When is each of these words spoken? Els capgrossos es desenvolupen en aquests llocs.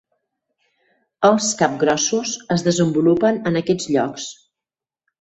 Els 1.29 1.51
capgrossos 1.61 2.33
es 2.57 2.67
desenvolupen 2.71 3.41
en 3.53 3.63
aquests 3.65 3.91
llocs. 3.99 4.31